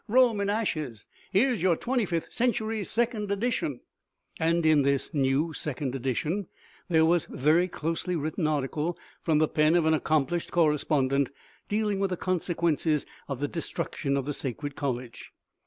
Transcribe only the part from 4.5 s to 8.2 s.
in this new edition there was a very closely